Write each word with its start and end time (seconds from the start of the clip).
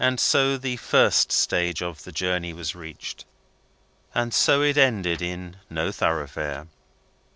So 0.17 0.57
the 0.57 0.77
first 0.77 1.31
stage 1.31 1.83
of 1.83 2.05
the 2.05 2.11
journey 2.11 2.53
was 2.53 2.73
reached 2.73 3.23
and 4.15 4.33
so 4.33 4.63
it 4.63 4.75
ended 4.75 5.21
in 5.21 5.57
No 5.69 5.91
Thoroughfare! 5.91 6.65